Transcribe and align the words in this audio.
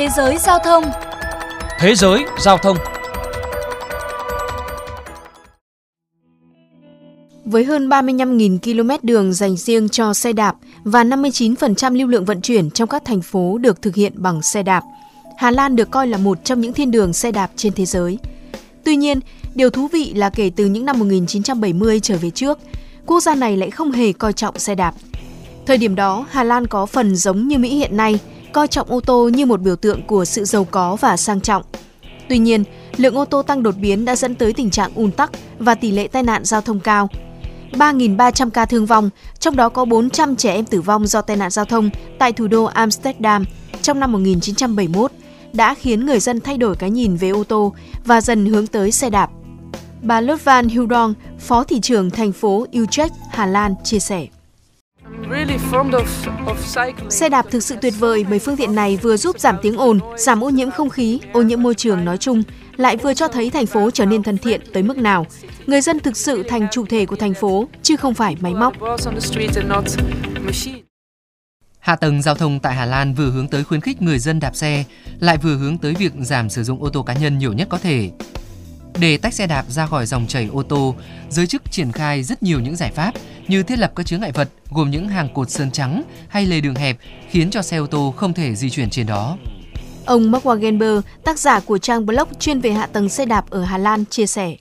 Thế 0.00 0.08
giới 0.16 0.38
giao 0.38 0.58
thông 0.58 0.84
Thế 1.78 1.94
giới 1.94 2.24
giao 2.38 2.58
thông 2.58 2.76
Với 7.44 7.64
hơn 7.64 7.88
35.000 7.88 8.58
km 8.58 9.06
đường 9.06 9.32
dành 9.32 9.56
riêng 9.56 9.88
cho 9.88 10.14
xe 10.14 10.32
đạp 10.32 10.56
và 10.84 11.04
59% 11.04 11.98
lưu 11.98 12.08
lượng 12.08 12.24
vận 12.24 12.40
chuyển 12.40 12.70
trong 12.70 12.88
các 12.88 13.04
thành 13.04 13.22
phố 13.22 13.58
được 13.58 13.82
thực 13.82 13.94
hiện 13.94 14.12
bằng 14.16 14.42
xe 14.42 14.62
đạp, 14.62 14.82
Hà 15.38 15.50
Lan 15.50 15.76
được 15.76 15.90
coi 15.90 16.06
là 16.06 16.18
một 16.18 16.44
trong 16.44 16.60
những 16.60 16.72
thiên 16.72 16.90
đường 16.90 17.12
xe 17.12 17.32
đạp 17.32 17.50
trên 17.56 17.72
thế 17.72 17.86
giới. 17.86 18.18
Tuy 18.84 18.96
nhiên, 18.96 19.20
điều 19.54 19.70
thú 19.70 19.88
vị 19.88 20.12
là 20.14 20.30
kể 20.30 20.50
từ 20.56 20.66
những 20.66 20.84
năm 20.84 20.98
1970 20.98 22.00
trở 22.00 22.16
về 22.16 22.30
trước, 22.30 22.58
quốc 23.06 23.20
gia 23.20 23.34
này 23.34 23.56
lại 23.56 23.70
không 23.70 23.92
hề 23.92 24.12
coi 24.12 24.32
trọng 24.32 24.58
xe 24.58 24.74
đạp. 24.74 24.94
Thời 25.66 25.78
điểm 25.78 25.94
đó, 25.94 26.26
Hà 26.30 26.44
Lan 26.44 26.66
có 26.66 26.86
phần 26.86 27.16
giống 27.16 27.48
như 27.48 27.58
Mỹ 27.58 27.76
hiện 27.76 27.96
nay, 27.96 28.18
coi 28.52 28.68
trọng 28.68 28.90
ô 28.90 29.00
tô 29.00 29.28
như 29.28 29.46
một 29.46 29.60
biểu 29.60 29.76
tượng 29.76 30.02
của 30.02 30.24
sự 30.24 30.44
giàu 30.44 30.64
có 30.64 30.96
và 30.96 31.16
sang 31.16 31.40
trọng. 31.40 31.62
Tuy 32.28 32.38
nhiên, 32.38 32.64
lượng 32.96 33.14
ô 33.14 33.24
tô 33.24 33.42
tăng 33.42 33.62
đột 33.62 33.74
biến 33.80 34.04
đã 34.04 34.16
dẫn 34.16 34.34
tới 34.34 34.52
tình 34.52 34.70
trạng 34.70 34.90
ùn 34.94 35.10
tắc 35.10 35.30
và 35.58 35.74
tỷ 35.74 35.90
lệ 35.90 36.08
tai 36.08 36.22
nạn 36.22 36.44
giao 36.44 36.60
thông 36.60 36.80
cao. 36.80 37.08
3.300 37.72 38.50
ca 38.50 38.64
thương 38.64 38.86
vong, 38.86 39.10
trong 39.38 39.56
đó 39.56 39.68
có 39.68 39.84
400 39.84 40.36
trẻ 40.36 40.54
em 40.54 40.64
tử 40.64 40.80
vong 40.80 41.06
do 41.06 41.22
tai 41.22 41.36
nạn 41.36 41.50
giao 41.50 41.64
thông 41.64 41.90
tại 42.18 42.32
thủ 42.32 42.46
đô 42.46 42.64
Amsterdam 42.64 43.44
trong 43.82 44.00
năm 44.00 44.12
1971, 44.12 45.12
đã 45.52 45.74
khiến 45.74 46.06
người 46.06 46.20
dân 46.20 46.40
thay 46.40 46.58
đổi 46.58 46.76
cái 46.76 46.90
nhìn 46.90 47.16
về 47.16 47.28
ô 47.28 47.44
tô 47.44 47.74
và 48.04 48.20
dần 48.20 48.46
hướng 48.46 48.66
tới 48.66 48.90
xe 48.90 49.10
đạp. 49.10 49.30
Bà 50.02 50.20
Lutvan 50.20 50.68
Hildong, 50.68 51.14
Phó 51.38 51.64
thị 51.64 51.80
trưởng 51.80 52.10
thành 52.10 52.32
phố 52.32 52.66
Utrecht, 52.82 53.12
Hà 53.30 53.46
Lan, 53.46 53.74
chia 53.84 53.98
sẻ. 53.98 54.26
Xe 57.08 57.28
đạp 57.28 57.46
thực 57.50 57.62
sự 57.62 57.76
tuyệt 57.82 57.94
vời 57.98 58.24
bởi 58.30 58.38
phương 58.38 58.56
tiện 58.56 58.74
này 58.74 58.98
vừa 59.02 59.16
giúp 59.16 59.40
giảm 59.40 59.56
tiếng 59.62 59.76
ồn, 59.76 60.00
giảm 60.16 60.44
ô 60.44 60.48
nhiễm 60.48 60.70
không 60.70 60.90
khí, 60.90 61.20
ô 61.32 61.42
nhiễm 61.42 61.62
môi 61.62 61.74
trường 61.74 62.04
nói 62.04 62.18
chung, 62.18 62.42
lại 62.76 62.96
vừa 62.96 63.14
cho 63.14 63.28
thấy 63.28 63.50
thành 63.50 63.66
phố 63.66 63.90
trở 63.90 64.04
nên 64.04 64.22
thân 64.22 64.38
thiện 64.38 64.60
tới 64.72 64.82
mức 64.82 64.98
nào. 64.98 65.26
Người 65.66 65.80
dân 65.80 66.00
thực 66.00 66.16
sự 66.16 66.42
thành 66.42 66.66
chủ 66.72 66.86
thể 66.86 67.06
của 67.06 67.16
thành 67.16 67.34
phố, 67.34 67.68
chứ 67.82 67.96
không 67.96 68.14
phải 68.14 68.36
máy 68.40 68.54
móc. 68.54 68.74
Hạ 71.78 71.96
tầng 71.96 72.22
giao 72.22 72.34
thông 72.34 72.60
tại 72.60 72.74
Hà 72.74 72.86
Lan 72.86 73.14
vừa 73.14 73.30
hướng 73.30 73.48
tới 73.48 73.64
khuyến 73.64 73.80
khích 73.80 74.02
người 74.02 74.18
dân 74.18 74.40
đạp 74.40 74.56
xe, 74.56 74.84
lại 75.20 75.36
vừa 75.36 75.56
hướng 75.56 75.78
tới 75.78 75.94
việc 75.94 76.12
giảm 76.20 76.50
sử 76.50 76.64
dụng 76.64 76.82
ô 76.82 76.90
tô 76.90 77.02
cá 77.02 77.14
nhân 77.14 77.38
nhiều 77.38 77.52
nhất 77.52 77.68
có 77.70 77.78
thể. 77.78 78.10
Để 78.98 79.16
tách 79.16 79.34
xe 79.34 79.46
đạp 79.46 79.64
ra 79.68 79.86
khỏi 79.86 80.06
dòng 80.06 80.26
chảy 80.26 80.48
ô 80.52 80.62
tô, 80.62 80.94
giới 81.30 81.46
chức 81.46 81.62
triển 81.70 81.92
khai 81.92 82.22
rất 82.22 82.42
nhiều 82.42 82.60
những 82.60 82.76
giải 82.76 82.90
pháp 82.90 83.14
như 83.48 83.62
thiết 83.62 83.78
lập 83.78 83.92
các 83.96 84.06
chướng 84.06 84.20
ngại 84.20 84.32
vật 84.32 84.48
gồm 84.70 84.90
những 84.90 85.08
hàng 85.08 85.34
cột 85.34 85.50
sơn 85.50 85.70
trắng 85.70 86.02
hay 86.28 86.46
lề 86.46 86.60
đường 86.60 86.74
hẹp 86.74 86.96
khiến 87.30 87.50
cho 87.50 87.62
xe 87.62 87.76
ô 87.76 87.86
tô 87.86 88.14
không 88.16 88.32
thể 88.32 88.54
di 88.54 88.70
chuyển 88.70 88.90
trên 88.90 89.06
đó. 89.06 89.36
Ông 90.06 90.30
Mark 90.30 90.44
Wagenberg, 90.44 91.02
tác 91.24 91.38
giả 91.38 91.60
của 91.60 91.78
trang 91.78 92.06
blog 92.06 92.28
chuyên 92.40 92.60
về 92.60 92.72
hạ 92.72 92.86
tầng 92.86 93.08
xe 93.08 93.26
đạp 93.26 93.50
ở 93.50 93.64
Hà 93.64 93.78
Lan, 93.78 94.04
chia 94.04 94.26
sẻ. 94.26 94.56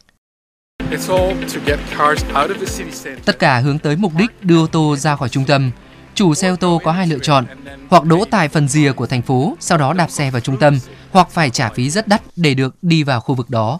Tất 3.26 3.40
cả 3.40 3.60
hướng 3.60 3.80
tới 3.80 3.96
mục 3.96 4.14
đích 4.18 4.46
đưa 4.46 4.64
ô 4.64 4.68
tô 4.68 4.96
ra 4.96 5.16
khỏi 5.16 5.30
trung 5.30 5.46
tâm. 5.46 5.72
Chủ 6.16 6.34
xe 6.34 6.50
ô 6.50 6.56
tô 6.56 6.82
có 6.84 6.92
hai 6.92 7.08
lựa 7.08 7.20
chọn, 7.20 7.46
hoặc 7.90 8.04
đỗ 8.04 8.26
tại 8.32 8.48
phần 8.48 8.68
rìa 8.68 8.92
của 8.92 9.08
thành 9.08 9.22
phố, 9.22 9.58
sau 9.60 9.78
đó 9.78 9.94
đạp 9.94 10.12
xe 10.12 10.32
vào 10.32 10.40
trung 10.40 10.58
tâm, 10.58 10.80
hoặc 11.12 11.30
phải 11.32 11.50
trả 11.50 11.70
phí 11.70 11.90
rất 11.90 12.08
đắt 12.08 12.22
để 12.36 12.54
được 12.54 12.76
đi 12.82 13.04
vào 13.04 13.22
khu 13.22 13.36
vực 13.36 13.50
đó. 13.50 13.80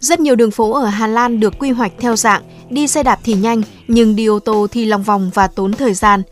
Rất 0.00 0.20
nhiều 0.20 0.36
đường 0.36 0.50
phố 0.50 0.72
ở 0.72 0.86
Hà 0.86 1.06
Lan 1.06 1.40
được 1.40 1.54
quy 1.58 1.70
hoạch 1.70 1.92
theo 1.98 2.16
dạng 2.16 2.42
đi 2.70 2.86
xe 2.86 3.02
đạp 3.02 3.18
thì 3.24 3.34
nhanh, 3.34 3.62
nhưng 3.88 4.16
đi 4.16 4.26
ô 4.26 4.38
tô 4.38 4.66
thì 4.70 4.84
lòng 4.84 5.02
vòng 5.02 5.30
và 5.34 5.46
tốn 5.46 5.72
thời 5.72 5.94
gian. 5.94 6.22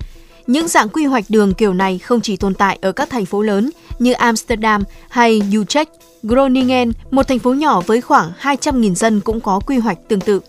Những 0.46 0.68
dạng 0.68 0.88
quy 0.88 1.04
hoạch 1.04 1.24
đường 1.28 1.54
kiểu 1.54 1.74
này 1.74 1.98
không 1.98 2.20
chỉ 2.20 2.36
tồn 2.36 2.54
tại 2.54 2.78
ở 2.80 2.92
các 2.92 3.10
thành 3.10 3.24
phố 3.24 3.42
lớn 3.42 3.70
như 3.98 4.12
Amsterdam 4.12 4.84
hay 5.08 5.42
Utrecht, 5.58 5.88
Groningen, 6.22 6.92
một 7.10 7.28
thành 7.28 7.38
phố 7.38 7.54
nhỏ 7.54 7.80
với 7.80 8.00
khoảng 8.00 8.32
200.000 8.40 8.94
dân 8.94 9.20
cũng 9.20 9.40
có 9.40 9.60
quy 9.66 9.78
hoạch 9.78 9.98
tương 10.08 10.20
tự. 10.20 10.40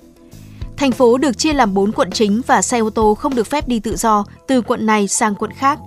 Thành 0.78 0.92
phố 0.92 1.18
được 1.18 1.38
chia 1.38 1.54
làm 1.54 1.74
4 1.74 1.92
quận 1.92 2.12
chính 2.12 2.42
và 2.48 2.62
xe 2.62 2.80
ô 2.80 2.90
tô 2.90 3.14
không 3.16 3.36
được 3.36 3.48
phép 3.48 3.68
đi 3.68 3.80
tự 3.80 3.96
do 3.96 4.26
từ 4.48 4.62
quận 4.62 4.86
này 4.86 5.08
sang 5.08 5.36
quận 5.36 5.52
khác. 5.52 5.80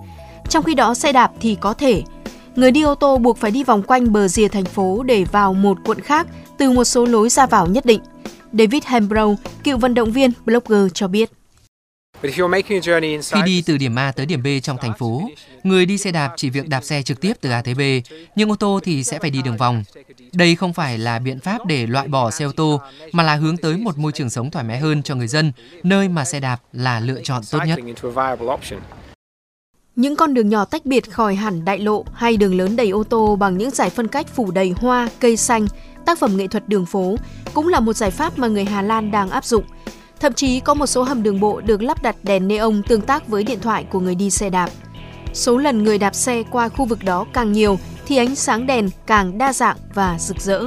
Trong 0.49 0.63
khi 0.63 0.73
đó 0.73 0.93
xe 0.93 1.11
đạp 1.11 1.31
thì 1.41 1.57
có 1.61 1.73
thể. 1.73 2.03
Người 2.55 2.71
đi 2.71 2.81
ô 2.81 2.95
tô 2.95 3.17
buộc 3.17 3.37
phải 3.37 3.51
đi 3.51 3.63
vòng 3.63 3.83
quanh 3.83 4.11
bờ 4.11 4.27
rìa 4.27 4.47
thành 4.47 4.65
phố 4.65 5.03
để 5.03 5.23
vào 5.23 5.53
một 5.53 5.77
quận 5.85 6.01
khác 6.01 6.27
từ 6.57 6.71
một 6.71 6.83
số 6.83 7.05
lối 7.05 7.29
ra 7.29 7.45
vào 7.45 7.67
nhất 7.67 7.85
định. 7.85 8.01
David 8.51 8.83
Hembrow, 8.83 9.35
cựu 9.63 9.77
vận 9.77 9.93
động 9.93 10.11
viên, 10.11 10.31
blogger 10.45 10.91
cho 10.93 11.07
biết. 11.07 11.29
Khi 12.21 13.41
đi 13.45 13.61
từ 13.65 13.77
điểm 13.77 13.99
A 13.99 14.11
tới 14.11 14.25
điểm 14.25 14.43
B 14.43 14.47
trong 14.63 14.77
thành 14.81 14.93
phố, 14.97 15.21
người 15.63 15.85
đi 15.85 15.97
xe 15.97 16.11
đạp 16.11 16.33
chỉ 16.37 16.49
việc 16.49 16.67
đạp 16.69 16.83
xe 16.83 17.01
trực 17.01 17.21
tiếp 17.21 17.33
từ 17.41 17.49
A 17.49 17.61
tới 17.61 17.73
B, 17.73 17.81
nhưng 18.35 18.51
ô 18.51 18.55
tô 18.55 18.79
thì 18.83 19.03
sẽ 19.03 19.19
phải 19.19 19.29
đi 19.29 19.41
đường 19.41 19.57
vòng. 19.57 19.83
Đây 20.33 20.55
không 20.55 20.73
phải 20.73 20.97
là 20.97 21.19
biện 21.19 21.39
pháp 21.39 21.65
để 21.65 21.87
loại 21.87 22.07
bỏ 22.07 22.31
xe 22.31 22.45
ô 22.45 22.51
tô, 22.51 22.81
mà 23.11 23.23
là 23.23 23.35
hướng 23.35 23.57
tới 23.57 23.77
một 23.77 23.97
môi 23.97 24.11
trường 24.11 24.29
sống 24.29 24.51
thoải 24.51 24.65
mái 24.65 24.79
hơn 24.79 25.03
cho 25.03 25.15
người 25.15 25.27
dân, 25.27 25.51
nơi 25.83 26.09
mà 26.09 26.25
xe 26.25 26.39
đạp 26.39 26.57
là 26.73 26.99
lựa 26.99 27.21
chọn 27.23 27.41
tốt 27.51 27.59
nhất. 27.65 27.79
Những 29.95 30.15
con 30.15 30.33
đường 30.33 30.49
nhỏ 30.49 30.65
tách 30.65 30.85
biệt 30.85 31.11
khỏi 31.11 31.35
hẳn 31.35 31.65
đại 31.65 31.79
lộ 31.79 32.05
hay 32.13 32.37
đường 32.37 32.57
lớn 32.57 32.75
đầy 32.75 32.89
ô 32.89 33.03
tô 33.03 33.35
bằng 33.35 33.57
những 33.57 33.71
giải 33.71 33.89
phân 33.89 34.07
cách 34.07 34.27
phủ 34.35 34.51
đầy 34.51 34.73
hoa, 34.77 35.09
cây 35.19 35.37
xanh, 35.37 35.67
tác 36.05 36.19
phẩm 36.19 36.37
nghệ 36.37 36.47
thuật 36.47 36.69
đường 36.69 36.85
phố 36.85 37.15
cũng 37.53 37.67
là 37.67 37.79
một 37.79 37.93
giải 37.93 38.11
pháp 38.11 38.39
mà 38.39 38.47
người 38.47 38.65
Hà 38.65 38.81
Lan 38.81 39.11
đang 39.11 39.29
áp 39.29 39.45
dụng. 39.45 39.63
Thậm 40.19 40.33
chí 40.33 40.59
có 40.59 40.73
một 40.73 40.85
số 40.85 41.03
hầm 41.03 41.23
đường 41.23 41.39
bộ 41.39 41.61
được 41.61 41.81
lắp 41.81 42.03
đặt 42.03 42.15
đèn 42.23 42.47
neon 42.47 42.81
tương 42.87 43.01
tác 43.01 43.27
với 43.27 43.43
điện 43.43 43.59
thoại 43.61 43.83
của 43.83 43.99
người 43.99 44.15
đi 44.15 44.29
xe 44.29 44.49
đạp. 44.49 44.69
Số 45.33 45.57
lần 45.57 45.83
người 45.83 45.97
đạp 45.97 46.15
xe 46.15 46.43
qua 46.51 46.69
khu 46.69 46.85
vực 46.85 47.03
đó 47.03 47.25
càng 47.33 47.51
nhiều 47.51 47.79
thì 48.05 48.17
ánh 48.17 48.35
sáng 48.35 48.67
đèn 48.67 48.89
càng 49.07 49.37
đa 49.37 49.53
dạng 49.53 49.77
và 49.93 50.17
rực 50.19 50.39
rỡ. 50.39 50.65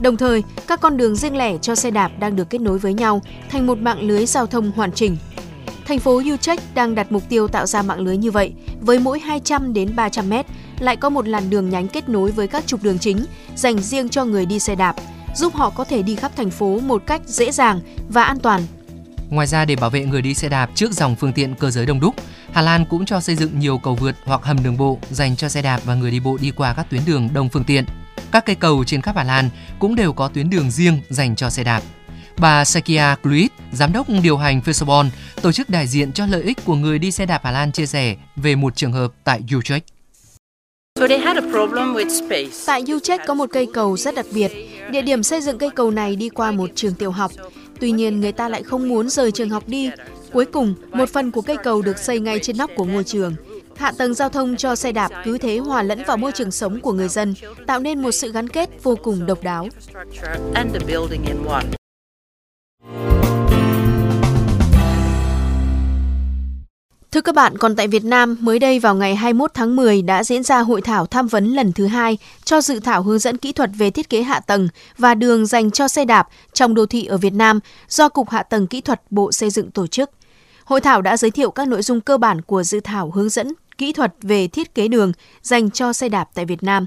Đồng 0.00 0.16
thời, 0.16 0.42
các 0.66 0.80
con 0.80 0.96
đường 0.96 1.16
riêng 1.16 1.36
lẻ 1.36 1.58
cho 1.58 1.74
xe 1.74 1.90
đạp 1.90 2.10
đang 2.18 2.36
được 2.36 2.50
kết 2.50 2.60
nối 2.60 2.78
với 2.78 2.94
nhau 2.94 3.22
thành 3.50 3.66
một 3.66 3.78
mạng 3.78 4.00
lưới 4.00 4.26
giao 4.26 4.46
thông 4.46 4.72
hoàn 4.72 4.92
chỉnh. 4.92 5.16
Thành 5.86 5.98
phố 5.98 6.22
Utrecht 6.34 6.62
đang 6.74 6.94
đặt 6.94 7.12
mục 7.12 7.22
tiêu 7.28 7.48
tạo 7.48 7.66
ra 7.66 7.82
mạng 7.82 8.00
lưới 8.00 8.16
như 8.16 8.30
vậy, 8.30 8.52
với 8.80 8.98
mỗi 8.98 9.20
200 9.20 9.72
đến 9.72 9.96
300 9.96 10.30
mét 10.30 10.46
lại 10.78 10.96
có 10.96 11.10
một 11.10 11.28
làn 11.28 11.50
đường 11.50 11.70
nhánh 11.70 11.88
kết 11.88 12.08
nối 12.08 12.30
với 12.30 12.48
các 12.48 12.66
trục 12.66 12.82
đường 12.82 12.98
chính 12.98 13.24
dành 13.56 13.78
riêng 13.78 14.08
cho 14.08 14.24
người 14.24 14.46
đi 14.46 14.58
xe 14.58 14.74
đạp, 14.74 14.96
giúp 15.34 15.54
họ 15.54 15.70
có 15.70 15.84
thể 15.84 16.02
đi 16.02 16.16
khắp 16.16 16.32
thành 16.36 16.50
phố 16.50 16.80
một 16.80 17.02
cách 17.06 17.22
dễ 17.26 17.50
dàng 17.52 17.80
và 18.08 18.24
an 18.24 18.38
toàn. 18.38 18.62
Ngoài 19.30 19.46
ra 19.46 19.64
để 19.64 19.76
bảo 19.76 19.90
vệ 19.90 20.04
người 20.04 20.22
đi 20.22 20.34
xe 20.34 20.48
đạp 20.48 20.70
trước 20.74 20.92
dòng 20.92 21.16
phương 21.16 21.32
tiện 21.32 21.54
cơ 21.54 21.70
giới 21.70 21.86
đông 21.86 22.00
đúc, 22.00 22.14
Hà 22.52 22.62
Lan 22.62 22.84
cũng 22.90 23.06
cho 23.06 23.20
xây 23.20 23.36
dựng 23.36 23.58
nhiều 23.58 23.78
cầu 23.78 23.94
vượt 23.94 24.16
hoặc 24.24 24.40
hầm 24.42 24.62
đường 24.62 24.76
bộ 24.76 24.98
dành 25.10 25.36
cho 25.36 25.48
xe 25.48 25.62
đạp 25.62 25.80
và 25.84 25.94
người 25.94 26.10
đi 26.10 26.20
bộ 26.20 26.36
đi 26.40 26.50
qua 26.50 26.74
các 26.74 26.86
tuyến 26.90 27.02
đường 27.06 27.28
đông 27.34 27.48
phương 27.48 27.64
tiện. 27.64 27.84
Các 28.32 28.46
cây 28.46 28.56
cầu 28.56 28.84
trên 28.84 29.02
khắp 29.02 29.16
Hà 29.16 29.24
Lan 29.24 29.50
cũng 29.78 29.94
đều 29.94 30.12
có 30.12 30.28
tuyến 30.28 30.50
đường 30.50 30.70
riêng 30.70 31.00
dành 31.08 31.36
cho 31.36 31.50
xe 31.50 31.64
đạp. 31.64 31.82
Bà 32.38 32.64
Sakia 32.64 33.14
Kluit, 33.22 33.52
giám 33.72 33.92
đốc 33.92 34.06
điều 34.22 34.36
hành 34.36 34.60
Fesabon, 34.64 35.08
tổ 35.42 35.52
chức 35.52 35.70
đại 35.70 35.86
diện 35.86 36.12
cho 36.12 36.26
lợi 36.26 36.42
ích 36.42 36.58
của 36.64 36.74
người 36.74 36.98
đi 36.98 37.10
xe 37.10 37.26
đạp 37.26 37.40
Hà 37.44 37.50
Lan 37.50 37.72
chia 37.72 37.86
sẻ 37.86 38.16
về 38.36 38.54
một 38.54 38.76
trường 38.76 38.92
hợp 38.92 39.12
tại 39.24 39.40
Utrecht. 39.56 39.84
Tại 42.66 42.82
Utrecht 42.94 43.26
có 43.26 43.34
một 43.34 43.50
cây 43.52 43.66
cầu 43.74 43.96
rất 43.96 44.14
đặc 44.14 44.26
biệt. 44.32 44.52
Địa 44.90 45.02
điểm 45.02 45.22
xây 45.22 45.40
dựng 45.40 45.58
cây 45.58 45.70
cầu 45.70 45.90
này 45.90 46.16
đi 46.16 46.28
qua 46.28 46.52
một 46.52 46.70
trường 46.74 46.94
tiểu 46.94 47.10
học. 47.10 47.32
Tuy 47.80 47.90
nhiên, 47.90 48.20
người 48.20 48.32
ta 48.32 48.48
lại 48.48 48.62
không 48.62 48.88
muốn 48.88 49.08
rời 49.08 49.32
trường 49.32 49.50
học 49.50 49.62
đi. 49.66 49.90
Cuối 50.32 50.44
cùng, 50.44 50.74
một 50.90 51.08
phần 51.08 51.30
của 51.30 51.42
cây 51.42 51.56
cầu 51.64 51.82
được 51.82 51.98
xây 51.98 52.20
ngay 52.20 52.38
trên 52.42 52.56
nóc 52.56 52.70
của 52.76 52.84
ngôi 52.84 53.04
trường. 53.04 53.34
Hạ 53.76 53.92
tầng 53.98 54.14
giao 54.14 54.28
thông 54.28 54.56
cho 54.56 54.76
xe 54.76 54.92
đạp 54.92 55.10
cứ 55.24 55.38
thế 55.38 55.58
hòa 55.58 55.82
lẫn 55.82 56.02
vào 56.06 56.16
môi 56.16 56.32
trường 56.32 56.50
sống 56.50 56.80
của 56.80 56.92
người 56.92 57.08
dân, 57.08 57.34
tạo 57.66 57.80
nên 57.80 58.02
một 58.02 58.10
sự 58.10 58.32
gắn 58.32 58.48
kết 58.48 58.70
vô 58.82 58.96
cùng 59.02 59.26
độc 59.26 59.42
đáo. 59.42 59.68
Các 67.24 67.34
bạn, 67.34 67.58
còn 67.58 67.76
tại 67.76 67.88
Việt 67.88 68.04
Nam, 68.04 68.36
mới 68.40 68.58
đây 68.58 68.78
vào 68.78 68.94
ngày 68.94 69.14
21 69.14 69.50
tháng 69.54 69.76
10 69.76 70.02
đã 70.02 70.24
diễn 70.24 70.42
ra 70.42 70.58
hội 70.58 70.80
thảo 70.80 71.06
tham 71.06 71.26
vấn 71.26 71.46
lần 71.46 71.72
thứ 71.72 71.86
hai 71.86 72.18
cho 72.44 72.60
dự 72.60 72.80
thảo 72.80 73.02
hướng 73.02 73.18
dẫn 73.18 73.36
kỹ 73.36 73.52
thuật 73.52 73.70
về 73.74 73.90
thiết 73.90 74.10
kế 74.10 74.22
hạ 74.22 74.40
tầng 74.40 74.68
và 74.98 75.14
đường 75.14 75.46
dành 75.46 75.70
cho 75.70 75.88
xe 75.88 76.04
đạp 76.04 76.28
trong 76.52 76.74
đô 76.74 76.86
thị 76.86 77.06
ở 77.06 77.16
Việt 77.16 77.32
Nam 77.32 77.60
do 77.88 78.08
Cục 78.08 78.30
Hạ 78.30 78.42
tầng 78.42 78.66
Kỹ 78.66 78.80
thuật 78.80 79.02
Bộ 79.10 79.32
Xây 79.32 79.50
dựng 79.50 79.70
tổ 79.70 79.86
chức. 79.86 80.10
Hội 80.64 80.80
thảo 80.80 81.02
đã 81.02 81.16
giới 81.16 81.30
thiệu 81.30 81.50
các 81.50 81.68
nội 81.68 81.82
dung 81.82 82.00
cơ 82.00 82.18
bản 82.18 82.40
của 82.42 82.62
dự 82.62 82.80
thảo 82.80 83.10
hướng 83.10 83.28
dẫn 83.28 83.52
kỹ 83.78 83.92
thuật 83.92 84.14
về 84.22 84.48
thiết 84.48 84.74
kế 84.74 84.88
đường 84.88 85.12
dành 85.42 85.70
cho 85.70 85.92
xe 85.92 86.08
đạp 86.08 86.28
tại 86.34 86.44
Việt 86.44 86.62
Nam. 86.62 86.86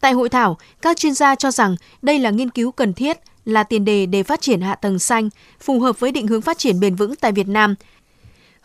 Tại 0.00 0.12
hội 0.12 0.28
thảo, 0.28 0.58
các 0.82 0.96
chuyên 0.96 1.14
gia 1.14 1.34
cho 1.34 1.50
rằng 1.50 1.76
đây 2.02 2.18
là 2.18 2.30
nghiên 2.30 2.50
cứu 2.50 2.72
cần 2.72 2.92
thiết, 2.92 3.18
là 3.44 3.62
tiền 3.62 3.84
đề 3.84 4.06
để 4.06 4.22
phát 4.22 4.40
triển 4.40 4.60
hạ 4.60 4.74
tầng 4.74 4.98
xanh, 4.98 5.28
phù 5.60 5.80
hợp 5.80 6.00
với 6.00 6.12
định 6.12 6.26
hướng 6.26 6.42
phát 6.42 6.58
triển 6.58 6.80
bền 6.80 6.94
vững 6.94 7.16
tại 7.16 7.32
Việt 7.32 7.48
Nam– 7.48 7.74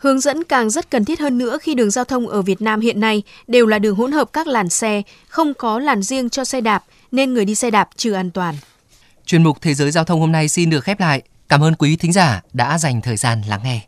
Hướng 0.02 0.20
dẫn 0.20 0.44
càng 0.44 0.70
rất 0.70 0.90
cần 0.90 1.04
thiết 1.04 1.20
hơn 1.20 1.38
nữa 1.38 1.58
khi 1.62 1.74
đường 1.74 1.90
giao 1.90 2.04
thông 2.04 2.28
ở 2.28 2.42
Việt 2.42 2.62
Nam 2.62 2.80
hiện 2.80 3.00
nay 3.00 3.22
đều 3.46 3.66
là 3.66 3.78
đường 3.78 3.96
hỗn 3.96 4.12
hợp 4.12 4.32
các 4.32 4.46
làn 4.46 4.68
xe, 4.68 5.02
không 5.28 5.54
có 5.54 5.78
làn 5.78 6.02
riêng 6.02 6.30
cho 6.30 6.44
xe 6.44 6.60
đạp 6.60 6.84
nên 7.12 7.34
người 7.34 7.44
đi 7.44 7.54
xe 7.54 7.70
đạp 7.70 7.88
chưa 7.96 8.12
an 8.12 8.30
toàn. 8.30 8.54
Chuyên 9.26 9.42
mục 9.42 9.58
Thế 9.62 9.74
giới 9.74 9.90
giao 9.90 10.04
thông 10.04 10.20
hôm 10.20 10.32
nay 10.32 10.48
xin 10.48 10.70
được 10.70 10.84
khép 10.84 11.00
lại. 11.00 11.22
Cảm 11.48 11.64
ơn 11.64 11.74
quý 11.74 11.96
thính 11.96 12.12
giả 12.12 12.42
đã 12.52 12.78
dành 12.78 13.00
thời 13.00 13.16
gian 13.16 13.42
lắng 13.48 13.60
nghe. 13.64 13.80